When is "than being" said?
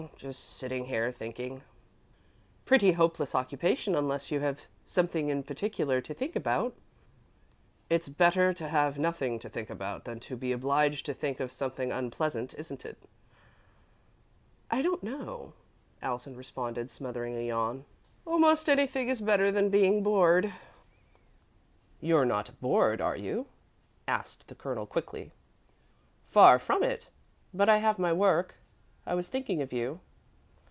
19.51-20.01